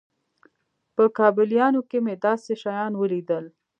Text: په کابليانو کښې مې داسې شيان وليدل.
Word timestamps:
په 0.95 1.03
کابليانو 1.17 1.79
کښې 1.89 1.99
مې 2.05 2.15
داسې 2.25 2.53
شيان 2.61 2.91
وليدل. 2.97 3.45